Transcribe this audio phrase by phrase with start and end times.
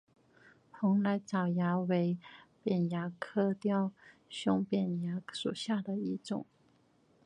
[0.71, 2.17] 蓬莱虱蚜为
[2.63, 3.91] 扁蚜科雕
[4.31, 6.43] 胸扁蚜属下的一个种。